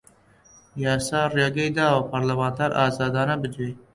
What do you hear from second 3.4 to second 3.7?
بدوێ